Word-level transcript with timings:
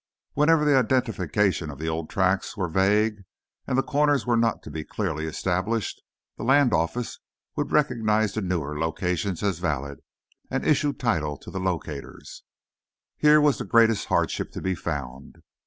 Wherever 0.33 0.65
the 0.65 0.75
identifications 0.75 1.71
of 1.71 1.77
the 1.77 1.87
old 1.87 2.09
tracts 2.09 2.57
were 2.57 2.67
vague, 2.67 3.21
and 3.67 3.77
the 3.77 3.83
corners 3.83 4.25
were 4.25 4.35
not 4.35 4.63
to 4.63 4.71
be 4.71 4.83
clearly 4.83 5.27
established, 5.27 6.01
the 6.37 6.43
Land 6.43 6.73
Office 6.73 7.19
would 7.55 7.71
recognize 7.71 8.33
the 8.33 8.41
newer 8.41 8.79
locations 8.79 9.43
as 9.43 9.59
valid, 9.59 9.99
and 10.49 10.65
issue 10.65 10.93
title 10.93 11.37
to 11.37 11.51
the 11.51 11.59
locators. 11.59 12.41
Here 13.15 13.39
was 13.39 13.59
the 13.59 13.63
greatest 13.63 14.07
hardship 14.07 14.51
to 14.53 14.61
be 14.63 14.73
found. 14.73 15.43